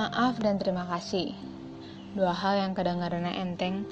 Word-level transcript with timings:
Maaf 0.00 0.40
dan 0.40 0.56
terima 0.56 0.88
kasih. 0.88 1.36
Dua 2.16 2.32
hal 2.32 2.56
yang 2.56 2.72
kedengarannya 2.72 3.36
enteng, 3.36 3.84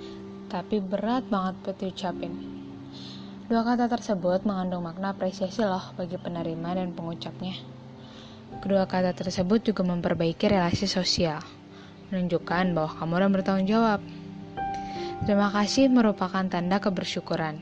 tapi 0.48 0.80
berat 0.80 1.28
banget 1.28 1.60
buat 1.60 1.76
diucapin. 1.76 2.32
Dua 3.44 3.60
kata 3.60 3.92
tersebut 3.92 4.40
mengandung 4.48 4.88
makna 4.88 5.12
apresiasi 5.12 5.60
loh 5.60 5.92
bagi 6.00 6.16
penerima 6.16 6.80
dan 6.80 6.96
pengucapnya. 6.96 7.60
Kedua 8.64 8.88
kata 8.88 9.12
tersebut 9.12 9.68
juga 9.68 9.84
memperbaiki 9.84 10.48
relasi 10.48 10.88
sosial, 10.88 11.44
menunjukkan 12.08 12.72
bahwa 12.72 12.88
kamu 12.88 13.12
orang 13.12 13.32
bertanggung 13.36 13.68
jawab. 13.68 14.00
Terima 15.28 15.52
kasih 15.52 15.92
merupakan 15.92 16.48
tanda 16.48 16.80
kebersyukuran. 16.80 17.60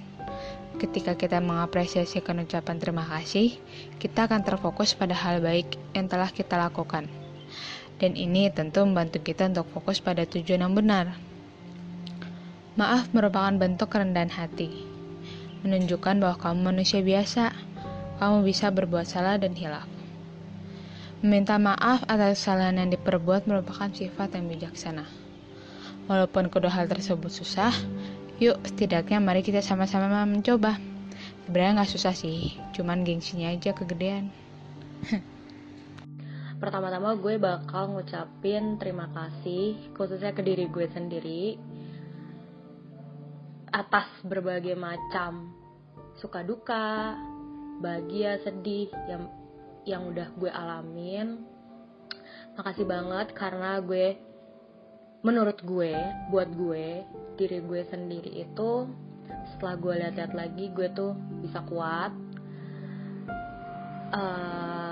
Ketika 0.79 1.19
kita 1.19 1.43
mengapresiasikan 1.43 2.47
ucapan 2.47 2.79
terima 2.79 3.03
kasih, 3.11 3.59
kita 3.99 4.31
akan 4.31 4.47
terfokus 4.47 4.95
pada 4.95 5.19
hal 5.19 5.43
baik 5.43 5.75
yang 5.99 6.07
telah 6.07 6.31
kita 6.31 6.55
lakukan 6.55 7.26
dan 7.97 8.13
ini 8.13 8.53
tentu 8.53 8.85
membantu 8.85 9.25
kita 9.25 9.49
untuk 9.49 9.69
fokus 9.73 10.05
pada 10.05 10.29
tujuan 10.29 10.61
yang 10.65 10.75
benar. 10.77 11.17
Maaf 12.77 13.09
merupakan 13.17 13.57
bentuk 13.57 13.89
kerendahan 13.89 14.29
hati, 14.29 14.85
menunjukkan 15.65 16.21
bahwa 16.21 16.37
kamu 16.37 16.61
manusia 16.61 17.01
biasa, 17.01 17.57
kamu 18.21 18.45
bisa 18.45 18.69
berbuat 18.69 19.09
salah 19.09 19.41
dan 19.41 19.57
hilaf. 19.57 19.89
Meminta 21.25 21.57
maaf 21.57 22.05
atas 22.05 22.45
kesalahan 22.45 22.77
yang 22.77 22.93
diperbuat 22.93 23.49
merupakan 23.49 23.89
sifat 23.89 24.37
yang 24.37 24.53
bijaksana. 24.53 25.09
Walaupun 26.07 26.53
kedua 26.53 26.69
hal 26.69 26.87
tersebut 26.93 27.33
susah, 27.33 27.73
yuk 28.37 28.61
setidaknya 28.69 29.25
mari 29.25 29.41
kita 29.41 29.65
sama-sama 29.65 30.29
mencoba. 30.29 30.77
Sebenarnya 31.49 31.81
nggak 31.81 31.93
susah 31.97 32.13
sih, 32.13 32.61
cuman 32.77 33.09
gengsinya 33.09 33.49
aja 33.49 33.73
kegedean. 33.73 34.29
pertama-tama 36.57 37.17
gue 37.21 37.37
bakal 37.37 37.93
ngucapin 37.93 38.81
terima 38.81 39.13
kasih 39.13 39.93
khususnya 39.93 40.33
ke 40.33 40.41
diri 40.41 40.67
gue 40.73 40.87
sendiri 40.89 41.61
atas 43.77 44.09
berbagai 44.25 44.73
macam 44.73 45.53
suka 46.17 46.41
duka, 46.41 47.13
bahagia, 47.85 48.41
sedih 48.41 48.89
yang 49.05 49.29
yang 49.85 50.03
udah 50.09 50.33
gue 50.35 50.51
alamin. 50.51 51.45
Makasih 52.57 52.89
banget 52.89 53.37
karena 53.37 53.79
gue 53.85 54.17
menurut 55.21 55.61
gue, 55.61 55.93
buat 56.33 56.49
gue, 56.57 57.05
diri 57.37 57.61
gue 57.61 57.83
sendiri 57.93 58.33
itu 58.49 58.89
setelah 59.53 59.77
gue 59.77 59.95
lihat-lihat 60.03 60.33
lagi 60.33 60.73
gue 60.73 60.89
tuh 60.97 61.13
bisa 61.45 61.61
kuat. 61.69 62.13
Uh, 64.07 64.86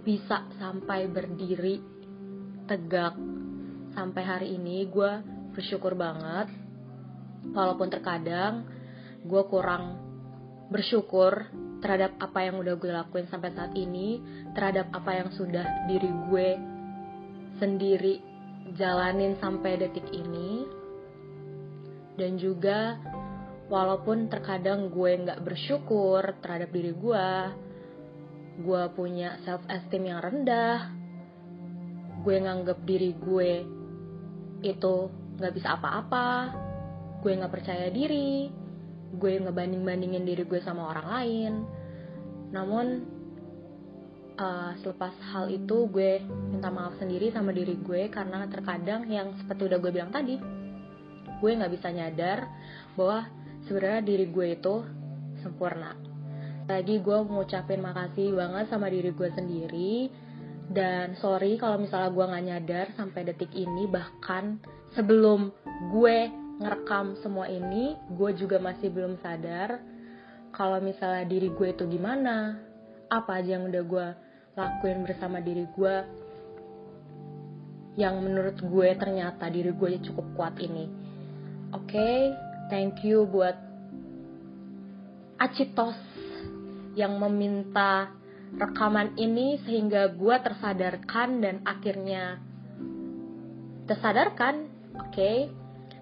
bisa 0.00 0.48
sampai 0.56 1.06
berdiri 1.08 1.80
tegak. 2.64 3.14
Sampai 3.90 4.22
hari 4.22 4.48
ini 4.54 4.86
gue 4.86 5.12
bersyukur 5.52 5.98
banget. 5.98 6.48
Walaupun 7.50 7.88
terkadang 7.90 8.68
gue 9.26 9.42
kurang 9.48 9.98
bersyukur 10.70 11.50
terhadap 11.80 12.14
apa 12.20 12.46
yang 12.46 12.60
udah 12.60 12.76
gue 12.76 12.92
lakuin 12.92 13.26
sampai 13.26 13.50
saat 13.56 13.72
ini 13.74 14.20
terhadap 14.52 14.92
apa 14.92 15.10
yang 15.16 15.28
sudah 15.32 15.88
diri 15.88 16.12
gue 16.28 16.48
sendiri 17.58 18.20
jalanin 18.76 19.36
sampai 19.42 19.80
detik 19.80 20.06
ini. 20.14 20.64
Dan 22.14 22.36
juga 22.36 23.00
walaupun 23.72 24.28
terkadang 24.28 24.92
gue 24.92 25.10
nggak 25.24 25.40
bersyukur 25.40 26.36
terhadap 26.44 26.68
diri 26.70 26.92
gue 26.92 27.28
gue 28.60 28.82
punya 28.92 29.40
self 29.42 29.64
esteem 29.66 30.12
yang 30.12 30.20
rendah. 30.20 30.92
Gue 32.20 32.36
nganggep 32.36 32.78
diri 32.84 33.16
gue 33.16 33.52
itu 34.60 34.94
nggak 35.40 35.54
bisa 35.56 35.80
apa-apa. 35.80 36.52
Gue 37.24 37.32
nggak 37.36 37.52
percaya 37.52 37.88
diri. 37.88 38.52
Gue 39.16 39.40
ngebanding 39.40 39.82
bandingin 39.82 40.24
diri 40.28 40.44
gue 40.44 40.60
sama 40.60 40.92
orang 40.92 41.06
lain. 41.08 41.52
Namun 42.52 42.86
uh, 44.40 44.72
selepas 44.80 45.12
hal 45.32 45.52
itu 45.52 45.86
gue 45.92 46.24
minta 46.24 46.72
maaf 46.72 46.96
sendiri 46.96 47.28
sama 47.30 47.52
diri 47.52 47.76
gue 47.76 48.08
karena 48.08 48.48
terkadang 48.48 49.04
yang 49.06 49.36
seperti 49.36 49.68
udah 49.68 49.78
gue 49.78 49.92
bilang 49.92 50.10
tadi 50.10 50.40
gue 51.40 51.50
nggak 51.56 51.72
bisa 51.72 51.88
nyadar 51.92 52.48
bahwa 52.96 53.28
sebenarnya 53.64 54.02
diri 54.04 54.26
gue 54.28 54.46
itu 54.56 54.74
sempurna 55.40 56.09
lagi 56.70 57.02
gue 57.02 57.18
ngucapin 57.26 57.82
makasih 57.82 58.30
banget 58.38 58.70
sama 58.70 58.86
diri 58.86 59.10
gue 59.10 59.30
sendiri. 59.34 59.94
Dan 60.70 61.18
sorry 61.18 61.58
kalau 61.58 61.82
misalnya 61.82 62.14
gue 62.14 62.24
nggak 62.30 62.46
nyadar 62.46 62.86
sampai 62.94 63.26
detik 63.26 63.50
ini 63.58 63.90
bahkan 63.90 64.62
sebelum 64.94 65.50
gue 65.90 66.30
ngerekam 66.62 67.18
semua 67.24 67.50
ini 67.50 67.98
gue 68.14 68.30
juga 68.38 68.62
masih 68.62 68.92
belum 68.92 69.18
sadar 69.18 69.80
kalau 70.54 70.78
misalnya 70.78 71.24
diri 71.26 71.48
gue 71.50 71.68
itu 71.72 71.88
gimana 71.88 72.60
apa 73.10 73.40
aja 73.42 73.58
yang 73.58 73.66
udah 73.66 73.82
gue 73.82 74.06
lakuin 74.54 75.02
bersama 75.02 75.40
diri 75.42 75.66
gue 75.74 75.94
yang 77.98 78.22
menurut 78.22 78.60
gue 78.60 78.88
ternyata 78.94 79.50
diri 79.50 79.74
gue 79.74 79.88
cukup 80.06 80.26
kuat 80.38 80.54
ini. 80.62 80.86
Oke 81.74 81.96
okay, 81.96 82.16
thank 82.70 83.02
you 83.02 83.26
buat 83.26 83.58
Acitos 85.40 85.96
yang 86.98 87.18
meminta 87.18 88.10
rekaman 88.56 89.14
ini 89.14 89.62
sehingga 89.62 90.10
gue 90.10 90.36
tersadarkan 90.42 91.42
dan 91.42 91.56
akhirnya 91.62 92.42
tersadarkan. 93.86 94.66
Oke. 94.98 95.14
Okay? 95.14 95.38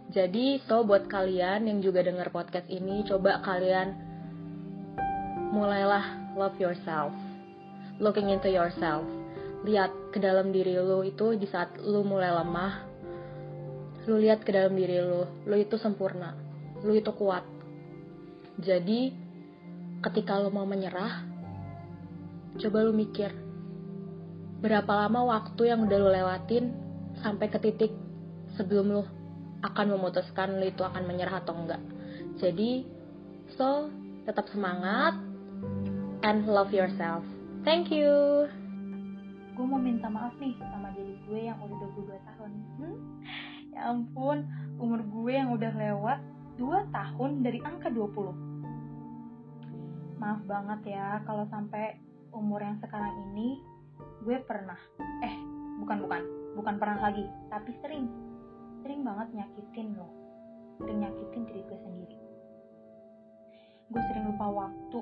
jadi 0.09 0.57
so 0.65 0.89
buat 0.89 1.05
kalian 1.05 1.69
yang 1.69 1.85
juga 1.85 2.01
dengar 2.01 2.33
podcast 2.33 2.65
ini 2.73 3.05
coba 3.05 3.45
kalian 3.45 3.93
mulailah 5.53 6.33
love 6.33 6.57
yourself. 6.57 7.13
Looking 8.01 8.33
into 8.33 8.49
yourself. 8.49 9.05
Lihat 9.69 9.93
ke 10.15 10.19
dalam 10.23 10.49
diri 10.55 10.81
lo 10.81 11.05
itu 11.05 11.37
di 11.37 11.45
saat 11.45 11.77
lo 11.77 12.01
mulai 12.01 12.33
lemah. 12.33 12.75
Lo 14.09 14.17
lihat 14.17 14.49
ke 14.49 14.51
dalam 14.55 14.73
diri 14.73 14.97
lo 15.05 15.45
lo 15.45 15.57
itu 15.61 15.77
sempurna. 15.77 16.33
Lo 16.81 16.97
itu 16.97 17.13
kuat. 17.13 17.45
Jadi 18.65 19.13
ketika 19.99 20.39
lo 20.39 20.55
mau 20.55 20.63
menyerah, 20.63 21.27
coba 22.59 22.79
lo 22.87 22.95
mikir, 22.95 23.35
berapa 24.63 25.07
lama 25.07 25.27
waktu 25.27 25.71
yang 25.71 25.87
udah 25.87 25.99
lo 25.99 26.11
lewatin 26.11 26.75
sampai 27.19 27.51
ke 27.51 27.59
titik 27.59 27.93
sebelum 28.55 28.95
lo 28.95 29.05
akan 29.67 29.99
memutuskan 29.99 30.59
lo 30.59 30.67
itu 30.67 30.87
akan 30.87 31.03
menyerah 31.03 31.43
atau 31.43 31.55
enggak. 31.59 31.83
Jadi, 32.39 32.87
so, 33.59 33.91
tetap 34.23 34.47
semangat 34.55 35.19
and 36.23 36.47
love 36.47 36.71
yourself. 36.71 37.27
Thank 37.67 37.91
you. 37.91 38.47
Gue 39.59 39.67
mau 39.67 39.83
minta 39.83 40.07
maaf 40.07 40.39
nih 40.39 40.55
sama 40.63 40.95
diri 40.95 41.19
gue 41.27 41.41
yang 41.51 41.59
udah 41.59 41.91
22 41.99 42.15
tahun. 42.23 42.51
Hmm? 42.79 42.97
Ya 43.75 43.91
ampun, 43.91 44.47
umur 44.79 45.03
gue 45.03 45.33
yang 45.35 45.51
udah 45.51 45.75
lewat 45.75 46.23
2 46.63 46.95
tahun 46.95 47.31
dari 47.43 47.59
angka 47.67 47.91
20 47.91 48.48
maaf 50.19 50.43
banget 50.45 50.99
ya 50.99 51.23
kalau 51.25 51.47
sampai 51.49 51.97
umur 52.35 52.61
yang 52.61 52.77
sekarang 52.83 53.15
ini 53.33 53.63
gue 54.27 54.37
pernah 54.45 54.79
eh 55.25 55.35
bukan 55.79 56.05
bukan 56.05 56.23
bukan 56.59 56.75
pernah 56.77 56.99
lagi 56.99 57.25
tapi 57.49 57.71
sering 57.81 58.11
sering 58.83 59.07
banget 59.07 59.31
nyakitin 59.35 59.95
lo 59.95 60.19
sering 60.79 61.03
nyakitin 61.03 61.43
diri 61.51 61.63
gue 61.67 61.79
sendiri. 61.83 62.17
Gue 63.91 64.03
sering 64.13 64.25
lupa 64.31 64.47
waktu 64.47 64.99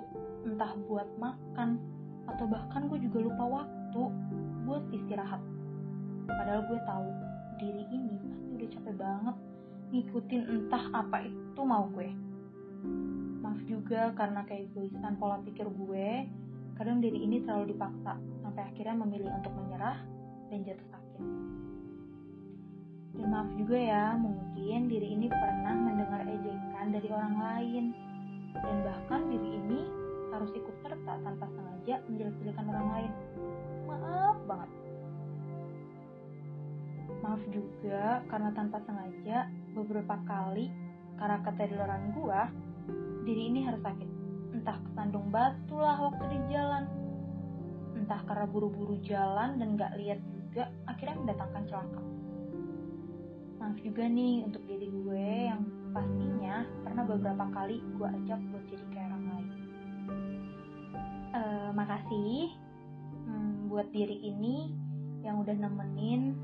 entah 0.48 0.72
buat 0.88 1.08
makan 1.20 1.78
atau 2.26 2.44
bahkan 2.48 2.88
gue 2.88 2.98
juga 3.04 3.18
lupa 3.28 3.44
waktu 3.62 4.02
buat 4.64 4.84
istirahat. 4.90 5.42
Padahal 6.26 6.64
gue 6.66 6.78
tahu 6.88 7.06
diri 7.60 7.84
ini 7.92 8.14
pasti 8.24 8.48
udah 8.56 8.68
capek 8.72 8.94
banget 8.96 9.36
ngikutin 9.86 10.42
entah 10.50 10.84
apa 10.92 11.18
itu 11.22 11.60
mau 11.62 11.86
gue 11.94 12.10
maaf 13.46 13.60
juga 13.64 14.10
karena 14.18 14.42
keegoisan 14.44 15.14
pola 15.16 15.38
pikir 15.46 15.64
gue. 15.70 16.28
Kadang 16.76 17.00
diri 17.00 17.24
ini 17.24 17.40
terlalu 17.40 17.72
dipaksa 17.72 18.20
sampai 18.44 18.62
akhirnya 18.68 18.94
memilih 19.00 19.32
untuk 19.32 19.54
menyerah 19.56 19.96
dan 20.52 20.60
jatuh 20.66 20.88
sakit. 20.92 21.24
Dan 23.16 23.26
maaf 23.32 23.48
juga 23.56 23.78
ya 23.80 24.12
mungkin 24.18 24.92
diri 24.92 25.08
ini 25.16 25.32
pernah 25.32 25.72
mendengar 25.72 26.26
ejekan 26.28 26.92
dari 26.92 27.08
orang 27.08 27.34
lain. 27.40 27.84
Dan 28.52 28.76
bahkan 28.84 29.20
diri 29.32 29.48
ini 29.56 29.80
harus 30.36 30.52
ikut 30.52 30.76
serta 30.84 31.12
tanpa 31.24 31.48
sengaja 31.48 32.02
menjelek-jelekan 32.12 32.66
orang 32.68 32.88
lain. 32.92 33.12
Maaf 33.88 34.36
banget. 34.44 34.70
Maaf 37.24 37.42
juga 37.48 38.20
karena 38.28 38.50
tanpa 38.52 38.84
sengaja 38.84 39.48
beberapa 39.72 40.16
kali 40.28 40.68
karena 41.16 41.40
keterlaluan 41.40 42.04
gue 42.12 42.40
diri 43.26 43.50
ini 43.50 43.66
harus 43.66 43.82
sakit. 43.82 44.10
Entah 44.54 44.78
kesandung 44.86 45.28
batu 45.34 45.74
lah 45.74 45.98
waktu 45.98 46.24
di 46.30 46.38
jalan. 46.54 46.86
Entah 47.98 48.22
karena 48.22 48.46
buru-buru 48.46 49.02
jalan 49.02 49.58
dan 49.58 49.74
gak 49.74 49.98
lihat 49.98 50.22
juga 50.22 50.70
akhirnya 50.86 51.16
mendatangkan 51.26 51.64
celaka. 51.66 52.02
Maaf 53.58 53.76
juga 53.82 54.06
nih 54.06 54.46
untuk 54.46 54.62
diri 54.70 54.86
gue 54.86 55.28
yang 55.50 55.60
pastinya 55.90 56.62
pernah 56.86 57.02
beberapa 57.02 57.44
kali 57.50 57.82
gue 57.98 58.08
ajak 58.22 58.40
buat 58.54 58.64
jadi 58.70 58.84
kayak 58.94 59.06
orang 59.10 59.24
lain. 59.26 59.46
Uh, 61.36 61.70
makasih 61.74 62.54
hmm, 63.26 63.68
buat 63.68 63.90
diri 63.90 64.16
ini 64.22 64.70
yang 65.26 65.42
udah 65.42 65.56
nemenin 65.58 66.38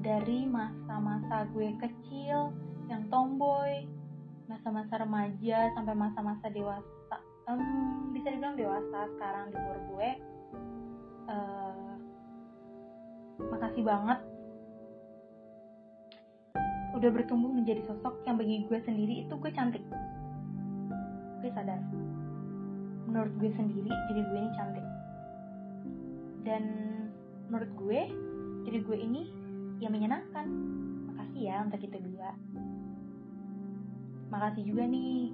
dari 0.00 0.48
masa-masa 0.48 1.46
gue 1.52 1.70
kecil 1.78 2.50
yang 2.90 3.06
masa-masa 3.12 3.36
remaja 5.12 5.68
sampai 5.76 5.92
masa-masa 5.92 6.48
dewasa. 6.48 7.16
Um, 7.44 8.16
bisa 8.16 8.32
dibilang 8.32 8.56
dewasa 8.56 9.12
sekarang 9.12 9.52
di 9.52 9.60
umur 9.60 9.78
gue. 9.92 10.08
Uh, 11.28 11.92
makasih 13.52 13.84
banget. 13.84 14.24
Udah 16.96 17.12
bertumbuh 17.12 17.52
menjadi 17.52 17.84
sosok 17.84 18.24
yang 18.24 18.40
bagi 18.40 18.64
gue 18.64 18.80
sendiri 18.88 19.28
itu 19.28 19.36
gue 19.36 19.52
cantik. 19.52 19.84
Gue 21.44 21.52
sadar. 21.52 21.76
Menurut 23.04 23.36
gue 23.36 23.52
sendiri 23.52 23.92
jadi 24.08 24.20
gue 24.24 24.38
ini 24.40 24.50
cantik. 24.56 24.86
Dan 26.40 26.62
menurut 27.52 27.68
gue 27.76 28.00
jadi 28.64 28.78
gue 28.80 28.96
ini 28.96 29.28
ya 29.76 29.92
menyenangkan. 29.92 30.48
Makasih 31.12 31.52
ya 31.52 31.68
untuk 31.68 31.84
kita 31.84 32.00
dua 32.00 32.32
makasih 34.32 34.64
juga 34.64 34.88
nih 34.88 35.28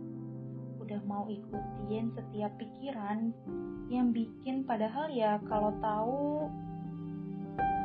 udah 0.83 1.01
mau 1.07 1.31
ikutin 1.31 2.11
setiap 2.19 2.51
pikiran 2.59 3.31
yang 3.87 4.11
bikin 4.11 4.67
padahal 4.67 5.07
ya 5.07 5.39
kalau 5.47 5.71
tahu 5.79 6.51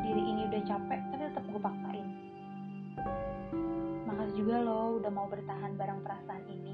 diri 0.02 0.24
ini 0.26 0.42
udah 0.50 0.62
capek 0.66 1.00
tapi 1.14 1.24
tetap 1.30 1.44
gue 1.46 1.62
paksain. 1.62 2.08
Makasih 4.10 4.36
juga 4.42 4.56
lo 4.66 4.98
udah 4.98 5.12
mau 5.14 5.30
bertahan 5.30 5.78
bareng 5.78 6.02
perasaan 6.02 6.44
ini. 6.50 6.74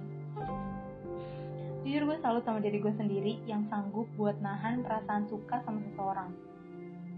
Jujur 1.83 2.07
gue 2.07 2.17
salut 2.23 2.43
sama 2.47 2.63
diri 2.63 2.79
gue 2.79 2.93
sendiri 2.95 3.43
yang 3.43 3.67
sanggup 3.67 4.07
buat 4.15 4.39
nahan 4.39 4.87
perasaan 4.87 5.27
suka 5.27 5.59
sama 5.67 5.83
seseorang. 5.91 6.31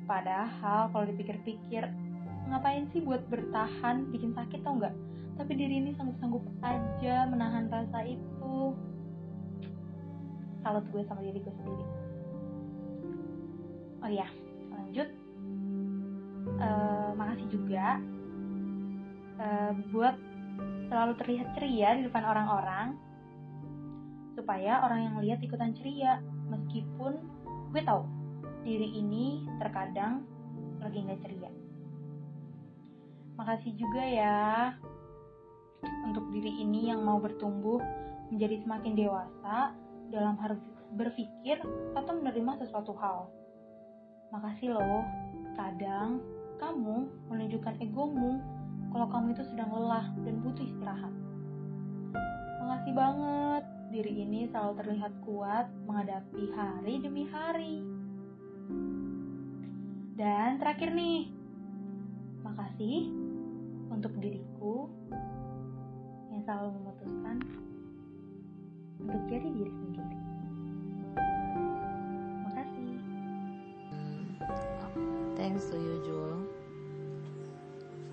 Padahal 0.09 0.89
kalau 0.89 1.05
dipikir-pikir 1.05 1.85
ngapain 2.49 2.89
sih 2.89 3.05
buat 3.05 3.21
bertahan 3.29 4.09
bikin 4.09 4.33
sakit 4.33 4.65
tau 4.65 4.75
nggak 4.81 4.95
tapi 5.41 5.57
diri 5.57 5.81
ini 5.81 5.97
sanggup-sanggup 5.97 6.45
aja 6.61 7.25
menahan 7.25 7.65
rasa 7.65 8.05
itu. 8.05 8.77
Salut 10.61 10.85
gue 10.93 11.01
sama 11.09 11.25
diri 11.25 11.41
gue 11.41 11.49
sendiri. 11.49 11.85
Oh 14.05 14.09
iya 14.13 14.29
lanjut. 14.69 15.09
Uh, 16.61 17.09
makasih 17.17 17.47
juga 17.49 17.97
uh, 19.41 19.73
buat 19.89 20.13
selalu 20.93 21.13
terlihat 21.17 21.57
ceria 21.57 21.97
di 21.97 22.05
depan 22.05 22.21
orang-orang 22.21 22.93
supaya 24.37 24.85
orang 24.85 25.09
yang 25.09 25.15
lihat 25.25 25.41
ikutan 25.41 25.73
ceria. 25.73 26.21
Meskipun 26.53 27.17
gue 27.73 27.81
tahu 27.81 28.05
diri 28.61 28.93
ini 28.93 29.41
terkadang 29.57 30.21
lagi 30.85 31.01
nggak 31.01 31.21
ceria. 31.25 31.49
Makasih 33.41 33.73
juga 33.73 34.03
ya 34.05 34.37
untuk 36.05 36.25
diri 36.33 36.61
ini 36.61 36.89
yang 36.89 37.05
mau 37.05 37.21
bertumbuh 37.21 37.81
menjadi 38.31 38.63
semakin 38.63 38.93
dewasa 38.95 39.75
dalam 40.11 40.35
harus 40.39 40.59
berpikir 40.95 41.59
atau 41.95 42.13
menerima 42.19 42.59
sesuatu 42.63 42.95
hal. 42.99 43.31
Makasih 44.31 44.75
loh, 44.75 45.03
kadang 45.55 46.23
kamu 46.59 47.09
menunjukkan 47.27 47.75
egomu 47.83 48.39
kalau 48.91 49.07
kamu 49.07 49.35
itu 49.35 49.43
sedang 49.51 49.71
lelah 49.71 50.07
dan 50.23 50.35
butuh 50.43 50.63
istirahat. 50.63 51.13
Makasih 52.61 52.93
banget, 52.95 53.63
diri 53.91 54.13
ini 54.23 54.47
selalu 54.51 54.73
terlihat 54.83 55.13
kuat 55.27 55.67
menghadapi 55.87 56.43
hari 56.55 56.93
demi 57.03 57.27
hari. 57.27 57.83
Dan 60.15 60.59
terakhir 60.59 60.91
nih, 60.95 61.31
makasih 62.45 63.11
untuk 63.91 64.13
diriku 64.19 64.87
selalu 66.41 66.73
memutuskan 66.81 67.37
untuk 68.97 69.21
jadi 69.29 69.45
diri 69.45 69.69
sendiri. 69.69 70.17
Makasih. 72.49 72.97
Thanks 75.37 75.69
to 75.69 75.77
you, 75.77 75.95
Jewel, 76.01 76.41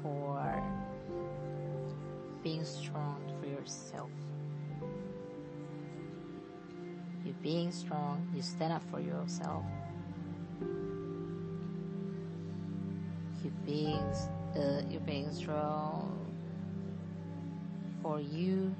for 0.04 0.60
being 2.44 2.64
strong 2.69 3.16
for 3.40 3.48
yourself. 3.48 4.12
You 7.25 7.32
being 7.40 7.72
strong, 7.72 8.28
you 8.36 8.44
stand 8.44 8.76
up 8.76 8.84
for 8.92 9.00
yourself. 9.00 9.64
You 13.40 13.52
being, 13.64 14.04
uh, 14.56 14.84
you 14.88 15.00
being 15.00 15.32
strong 15.32 16.27
for 18.08 18.25
you 18.25 18.72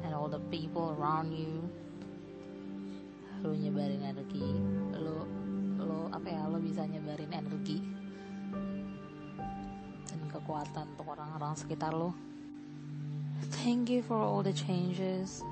and 0.00 0.16
all 0.16 0.24
the 0.24 0.40
people 0.48 0.96
around 0.96 1.36
you. 1.36 1.68
Lu 3.44 3.52
nyebarin 3.52 4.00
energi, 4.00 4.40
lu 4.96 5.28
lu 5.76 6.08
apa 6.08 6.24
ya, 6.32 6.48
lu 6.48 6.56
bisa 6.64 6.88
nyebarin 6.88 7.28
energi 7.28 7.76
dan 10.08 10.20
kekuatan 10.32 10.96
untuk 10.96 11.12
orang-orang 11.12 11.52
sekitar 11.60 11.92
lu. 11.92 12.16
Thank 13.60 13.92
you 13.92 14.00
for 14.00 14.16
all 14.16 14.40
the 14.40 14.56
changes 14.56 15.44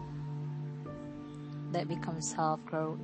that 1.77 1.85
become 1.85 2.25
self 2.25 2.65
growth 2.65 2.97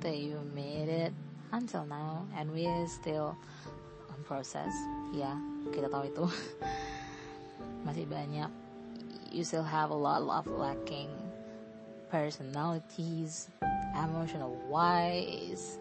that 0.00 0.16
you 0.16 0.40
made 0.56 0.88
it 0.88 1.12
until 1.52 1.84
now 1.84 2.24
and 2.32 2.48
we 2.48 2.64
are 2.64 2.88
still 2.88 3.36
on 4.08 4.18
process. 4.24 4.72
Ya, 5.12 5.36
kita 5.76 5.92
tahu 5.92 6.08
itu. 6.08 6.24
Masih 7.84 8.08
banyak 8.08 8.67
you 9.32 9.44
still 9.44 9.64
have 9.64 9.90
a 9.90 9.94
lot 9.94 10.22
of 10.22 10.46
lacking 10.46 11.08
personalities, 12.10 13.48
emotional 13.92 14.56
wise, 14.68 15.78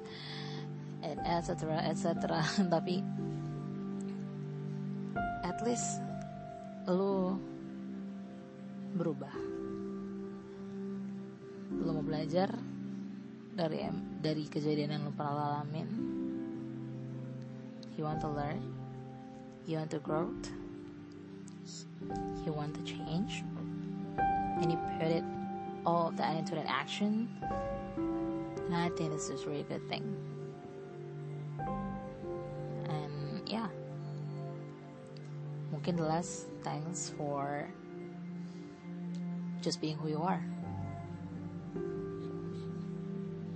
and 1.03 1.19
etc. 1.24 1.79
etc. 1.88 2.43
Tapi 2.74 3.03
at 5.48 5.57
least 5.63 6.03
lu 6.88 7.39
berubah. 8.95 9.33
Lu 11.71 11.91
mau 11.91 12.03
belajar 12.03 12.51
dari 13.55 13.88
dari 14.19 14.43
kejadian 14.48 15.00
yang 15.00 15.03
lu 15.07 15.13
pernah 15.15 15.63
alamin. 15.63 15.89
You 17.98 18.05
want 18.05 18.21
to 18.21 18.29
learn. 18.29 18.62
You 19.67 19.81
want 19.83 19.91
to 19.91 20.00
grow 20.00 20.31
you 22.45 22.53
want 22.53 22.75
to 22.75 22.83
change? 22.83 23.43
And 24.61 24.71
you 24.71 24.77
put 24.97 25.07
it 25.07 25.23
all 25.85 26.09
of 26.09 26.17
that 26.17 26.35
into 26.35 26.55
an 26.55 26.67
action? 26.67 27.29
And 27.95 28.75
I 28.75 28.89
think 28.95 29.11
this 29.11 29.29
is 29.29 29.43
a 29.43 29.47
really 29.47 29.63
good 29.63 29.87
thing. 29.87 30.03
And 32.89 33.47
yeah. 33.47 33.67
Mungkin 35.71 35.95
the 35.95 36.03
last 36.03 36.47
thanks 36.63 37.13
for 37.15 37.67
just 39.61 39.79
being 39.79 39.95
who 39.97 40.09
you 40.09 40.19
are. 40.19 40.43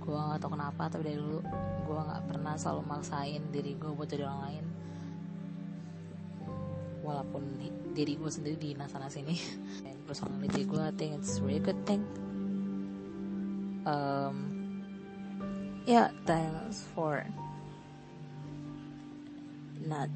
Gue 0.02 0.18
gak 0.18 0.42
tau 0.42 0.50
kenapa 0.50 0.90
tapi 0.90 1.08
dari 1.08 1.18
dulu 1.20 1.40
gue 1.86 1.98
gak 1.98 2.24
pernah 2.26 2.54
selalu 2.58 2.82
maksain 2.88 3.42
diri 3.52 3.76
gue 3.78 3.90
buat 3.92 4.08
jadi 4.08 4.24
orang 4.28 4.42
lain. 4.48 4.64
Walaupun 7.02 7.42
diri 7.92 8.16
gue 8.16 8.30
sendiri 8.32 8.56
di 8.56 8.72
sana 8.88 9.06
sini. 9.12 9.36
Personality 10.08 10.64
gue 10.64 10.82
I 10.82 10.92
think 10.96 11.20
it's 11.20 11.38
really 11.40 11.60
good 11.60 11.78
thing. 11.84 12.02
Um, 13.82 14.52
yeah 15.86 16.14
thanks 16.24 16.86
for 16.94 17.26
not 19.86 20.08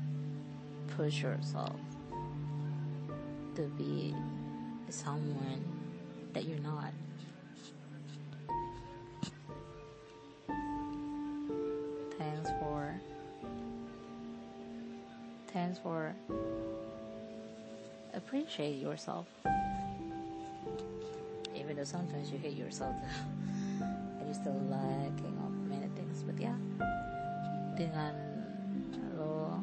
push 0.97 1.23
yourself 1.23 1.75
to 3.56 3.62
be 3.76 4.14
someone 4.88 5.64
that 6.33 6.45
you're 6.45 6.61
not. 6.61 6.92
Thanks 12.18 12.50
for 12.61 13.00
thanks 15.52 15.78
for 15.78 16.14
appreciate 18.17 18.81
yourself. 18.81 19.27
Even 21.55 21.77
though 21.77 21.85
sometimes 21.85 22.31
you 22.33 22.39
hate 22.39 22.57
yourself 22.57 22.97
and 23.81 24.25
you're 24.25 24.35
still 24.35 24.61
lacking 24.69 25.37
of 25.45 25.53
many 25.69 25.89
things, 25.95 26.25
but 26.25 26.41
yeah, 26.41 26.57
dengan 27.77 28.17
lo 29.17 29.61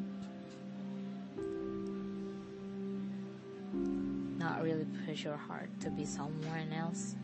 not 4.38 4.62
really 4.62 4.86
push 5.06 5.24
your 5.24 5.36
heart 5.36 5.68
to 5.80 5.90
be 5.90 6.04
someone 6.06 6.72
else. 6.72 7.16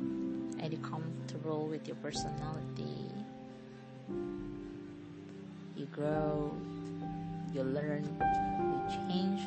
And 0.00 0.72
you 0.72 0.78
comfortable 0.78 1.66
with 1.66 1.86
your 1.86 1.96
personality. 2.00 3.10
You 5.76 5.86
grow 5.92 6.54
you 7.54 7.62
learn 7.62 8.02
you 8.02 8.82
change. 8.90 9.40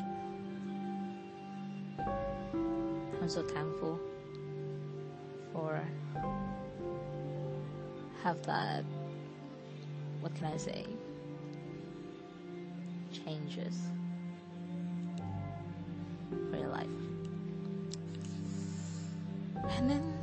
I'm 3.28 3.34
so 3.34 3.42
thankful 3.42 4.00
for 5.52 5.82
have 8.22 8.42
that 8.46 8.82
what 10.22 10.34
can 10.34 10.46
i 10.46 10.56
say 10.56 10.86
changes 13.12 13.82
for 16.50 16.56
your 16.56 16.68
life. 16.68 16.86
And 19.76 19.90
then 19.90 20.14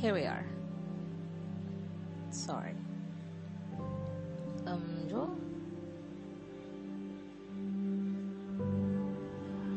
here 0.00 0.14
we 0.14 0.24
are. 0.24 0.44
Sorry. 2.30 2.72
Um, 4.66 5.06
Joel? 5.10 5.36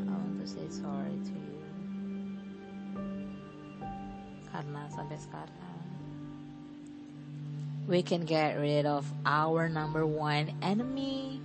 I 0.08 0.12
want 0.12 0.40
to 0.40 0.46
say 0.46 0.68
sorry 0.70 1.18
to 1.24 1.30
you. 1.30 1.41
Karena 4.62 4.86
sampai 4.94 5.18
sekarang 5.18 5.62
we 7.90 7.98
can 7.98 8.22
get 8.22 8.54
rid 8.62 8.86
of 8.86 9.02
our 9.26 9.66
number 9.66 10.06
one 10.06 10.54
enemy 10.62 11.42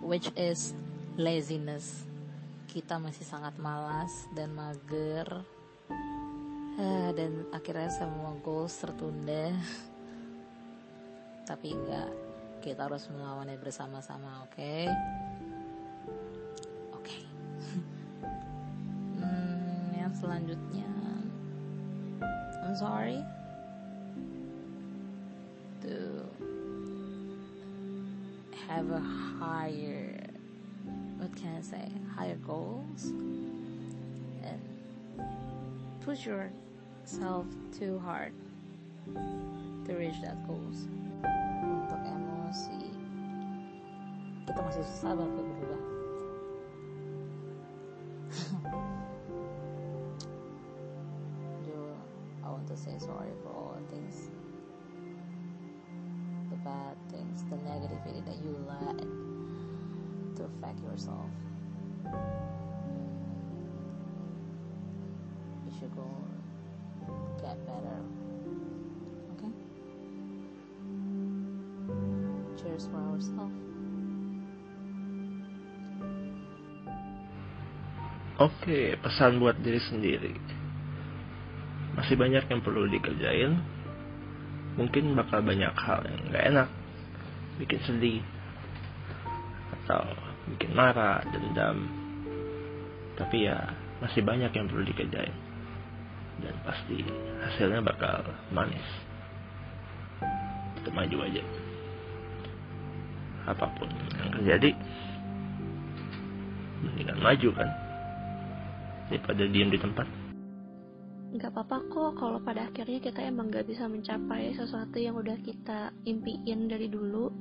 which 0.00 0.32
is 0.32 0.72
laziness. 1.20 2.08
Kita 2.72 2.96
masih 2.96 3.28
sangat 3.28 3.60
malas 3.60 4.26
dan 4.32 4.56
mager. 4.56 5.28
Ah, 6.80 7.12
dan 7.12 7.44
akhirnya 7.52 7.92
semua 7.92 8.32
goals 8.40 8.72
tertunda. 8.80 9.52
Tapi 11.44 11.76
enggak, 11.76 12.08
kita 12.64 12.88
harus 12.88 13.12
melawannya 13.12 13.60
bersama-sama, 13.60 14.48
oke? 14.48 14.56
Okay? 14.56 14.88
Oke. 16.96 17.04
Okay. 17.04 17.22
hmm, 19.20 20.00
yang 20.00 20.14
selanjutnya, 20.16 20.88
Sorry 22.72 23.22
to 25.82 26.26
have 28.66 28.90
a 28.90 28.98
higher 28.98 30.16
what 31.18 31.36
can 31.36 31.56
I 31.58 31.60
say 31.60 31.92
higher 32.16 32.36
goals. 32.36 33.12
And 34.42 34.60
push 36.00 36.26
yourself 36.26 37.46
too 37.78 37.98
hard 37.98 38.32
to 39.86 39.94
reach 39.94 40.18
that 40.24 40.40
goals. 40.48 40.88
Untuk 41.62 42.00
emosi 42.02 42.90
kita 44.48 44.58
masih 44.58 44.82
susah 44.82 45.12
banget 45.14 45.44
berubah 45.44 46.01
get 67.42 67.58
better. 67.66 67.98
Okay? 69.34 69.52
Cheers 72.62 72.86
for 72.86 73.02
ourselves. 73.02 73.58
Oke, 78.42 78.98
pesan 78.98 79.38
buat 79.38 79.60
diri 79.62 79.78
sendiri. 79.78 80.34
Masih 81.94 82.16
banyak 82.18 82.48
yang 82.48 82.60
perlu 82.64 82.90
dikerjain. 82.90 83.54
Mungkin 84.74 85.12
bakal 85.14 85.44
banyak 85.44 85.70
hal 85.76 86.00
yang 86.08 86.32
gak 86.32 86.46
enak, 86.48 86.68
bikin 87.60 87.80
sedih, 87.84 88.24
atau 89.84 90.00
bikin 90.48 90.72
marah, 90.72 91.20
dendam. 91.28 91.86
Tapi 93.20 93.46
ya, 93.46 93.76
masih 94.00 94.24
banyak 94.24 94.50
yang 94.50 94.66
perlu 94.66 94.82
dikerjain. 94.88 95.51
Dan 96.42 96.54
pasti 96.66 97.06
hasilnya 97.40 97.80
bakal 97.80 98.26
manis. 98.50 98.82
Tetap 100.78 100.92
maju 100.92 101.16
aja. 101.22 101.42
Apa 103.46 103.66
pun 103.74 103.90
yang 104.18 104.30
terjadi, 104.38 104.70
mendingan 106.82 107.18
maju 107.22 107.48
kan 107.54 107.70
daripada 109.10 109.42
diem 109.50 109.70
di 109.70 109.78
tempat. 109.78 110.06
nggak 111.32 111.48
apa-apa 111.48 111.76
kok 111.88 112.12
kalau 112.20 112.38
pada 112.44 112.68
akhirnya 112.68 113.00
kita 113.00 113.24
emang 113.24 113.48
nggak 113.48 113.64
bisa 113.64 113.88
mencapai 113.88 114.52
sesuatu 114.52 115.00
yang 115.00 115.16
udah 115.16 115.32
kita 115.40 115.88
impiin 116.04 116.68
dari 116.68 116.92
dulu 116.92 117.32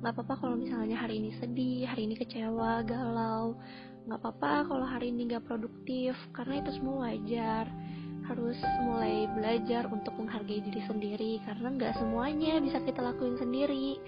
nggak 0.00 0.12
apa-apa 0.16 0.40
kalau 0.40 0.56
misalnya 0.56 0.96
hari 0.96 1.20
ini 1.20 1.36
sedih 1.36 1.84
hari 1.84 2.08
ini 2.08 2.16
kecewa 2.16 2.80
galau 2.88 3.60
nggak 4.08 4.20
apa-apa 4.24 4.72
kalau 4.72 4.86
hari 4.88 5.12
ini 5.12 5.28
nggak 5.28 5.44
produktif 5.44 6.16
karena 6.32 6.64
itu 6.64 6.80
semua 6.80 7.12
wajar 7.12 7.68
harus 8.26 8.58
mulai 8.82 9.30
belajar 9.30 9.86
untuk 9.90 10.14
menghargai 10.18 10.58
diri 10.62 10.82
sendiri 10.86 11.32
karena 11.46 11.68
nggak 11.70 11.94
semuanya 11.98 12.58
bisa 12.58 12.82
kita 12.82 13.00
lakuin 13.02 13.38
sendiri. 13.38 13.98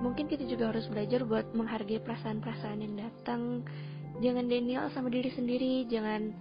Mungkin 0.00 0.32
kita 0.32 0.48
juga 0.48 0.72
harus 0.72 0.88
belajar 0.88 1.28
buat 1.28 1.52
menghargai 1.52 2.00
perasaan-perasaan 2.00 2.80
yang 2.80 2.94
datang. 2.96 3.64
Jangan 4.24 4.48
denial 4.48 4.88
sama 4.96 5.12
diri 5.12 5.28
sendiri 5.32 5.84
jangan 5.88 6.32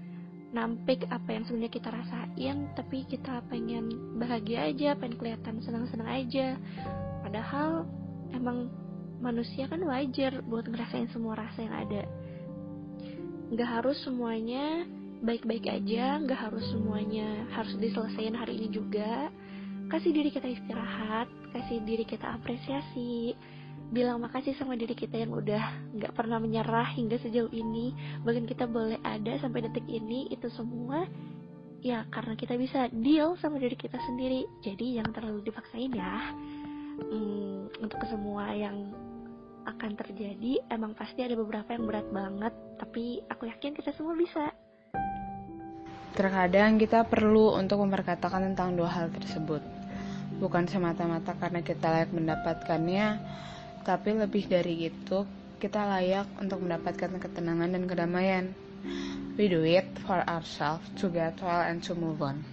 nampik 0.50 1.06
apa 1.14 1.30
yang 1.30 1.46
sebenarnya 1.46 1.74
kita 1.78 1.90
rasain 1.94 2.58
tapi 2.74 3.06
kita 3.06 3.46
pengen 3.54 4.18
bahagia 4.18 4.66
aja 4.74 4.98
pengen 4.98 5.20
kelihatan 5.20 5.60
senang-senang 5.60 6.08
aja. 6.08 6.56
Padahal 7.22 7.84
emang 8.32 8.72
manusia 9.20 9.68
kan 9.68 9.84
wajar 9.84 10.40
buat 10.48 10.64
ngerasain 10.64 11.12
semua 11.12 11.36
rasa 11.36 11.60
yang 11.68 11.76
ada. 11.76 12.04
Nggak 13.52 13.70
harus 13.70 13.98
semuanya 14.08 14.88
baik-baik 15.20 15.68
aja 15.68 16.20
nggak 16.24 16.40
harus 16.48 16.64
semuanya 16.72 17.44
harus 17.52 17.76
diselesaikan 17.80 18.40
hari 18.40 18.60
ini 18.60 18.68
juga. 18.72 19.28
Kasih 19.90 20.14
diri 20.14 20.30
kita 20.30 20.46
istirahat 20.46 21.28
kasih 21.52 21.82
diri 21.84 22.06
kita 22.06 22.38
apresiasi. 22.40 23.34
Bilang 23.90 24.22
makasih 24.22 24.54
sama 24.54 24.78
diri 24.78 24.94
kita 24.94 25.18
yang 25.18 25.34
udah 25.34 25.98
nggak 25.98 26.14
pernah 26.14 26.38
menyerah 26.38 26.94
hingga 26.94 27.18
sejauh 27.20 27.50
ini. 27.50 27.92
Bahkan 28.22 28.46
kita 28.46 28.70
boleh 28.70 29.02
ada 29.02 29.34
sampai 29.42 29.66
detik 29.66 29.86
ini 29.90 30.30
itu 30.30 30.46
semua 30.54 31.10
ya 31.80 32.04
karena 32.12 32.36
kita 32.36 32.60
bisa 32.60 32.92
deal 32.92 33.34
sama 33.42 33.58
diri 33.58 33.74
kita 33.74 33.98
sendiri. 34.06 34.46
Jadi 34.62 35.02
yang 35.02 35.10
terlalu 35.10 35.42
dipaksain 35.42 35.90
ya. 35.90 36.38
Hmm, 37.00 37.72
untuk 37.82 38.04
semua 38.12 38.52
yang 38.54 38.92
akan 39.66 39.96
terjadi 39.96 40.60
emang 40.70 40.94
pasti 40.94 41.26
ada 41.26 41.34
beberapa 41.34 41.74
yang 41.74 41.90
berat 41.90 42.08
banget. 42.14 42.54
Tapi 42.78 43.26
aku 43.26 43.50
yakin 43.50 43.74
kita 43.74 43.90
semua 43.98 44.14
bisa 44.14 44.54
Terkadang 46.20 46.76
kita 46.76 47.08
perlu 47.08 47.56
untuk 47.56 47.80
memperkatakan 47.80 48.52
tentang 48.52 48.76
dua 48.76 48.92
hal 48.92 49.08
tersebut. 49.08 49.64
Bukan 50.36 50.68
semata-mata 50.68 51.32
karena 51.40 51.64
kita 51.64 51.88
layak 51.88 52.12
mendapatkannya, 52.12 53.08
tapi 53.88 54.20
lebih 54.20 54.52
dari 54.52 54.92
itu, 54.92 55.24
kita 55.64 55.88
layak 55.88 56.28
untuk 56.36 56.60
mendapatkan 56.60 57.24
ketenangan 57.24 57.72
dan 57.72 57.84
kedamaian. 57.88 58.46
We 59.40 59.48
do 59.48 59.64
it 59.64 59.88
for 60.04 60.20
ourselves 60.28 60.84
to 61.00 61.08
get 61.08 61.40
well 61.40 61.64
and 61.64 61.80
to 61.88 61.96
move 61.96 62.20
on. 62.20 62.44